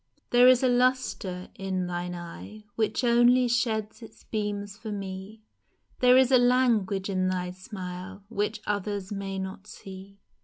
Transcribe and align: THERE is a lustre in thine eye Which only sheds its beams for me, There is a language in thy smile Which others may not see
THERE 0.31 0.47
is 0.47 0.63
a 0.63 0.67
lustre 0.67 1.49
in 1.53 1.85
thine 1.85 2.15
eye 2.15 2.63
Which 2.73 3.03
only 3.03 3.47
sheds 3.47 4.01
its 4.01 4.23
beams 4.23 4.75
for 4.75 4.91
me, 4.91 5.43
There 5.99 6.17
is 6.17 6.31
a 6.31 6.39
language 6.39 7.07
in 7.07 7.27
thy 7.27 7.51
smile 7.51 8.23
Which 8.27 8.61
others 8.65 9.11
may 9.11 9.37
not 9.37 9.67
see 9.67 10.17